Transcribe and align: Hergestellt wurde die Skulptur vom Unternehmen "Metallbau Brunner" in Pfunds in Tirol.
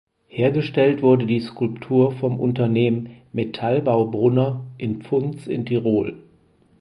Hergestellt 0.29 1.03
wurde 1.03 1.27
die 1.27 1.39
Skulptur 1.41 2.11
vom 2.13 2.39
Unternehmen 2.39 3.09
"Metallbau 3.33 4.05
Brunner" 4.05 4.65
in 4.79 5.03
Pfunds 5.03 5.45
in 5.45 5.63
Tirol. 5.63 6.17